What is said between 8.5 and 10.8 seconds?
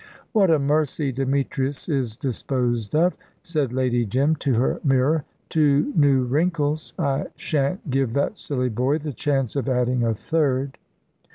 boy the chance of adding a third."